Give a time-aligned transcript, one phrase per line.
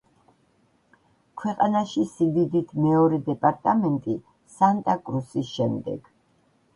[1.41, 4.15] ქვეყანაში სიდიდით მეორე დეპარტამენტი,
[4.55, 6.11] სანტა-კრუსის შემდეგ.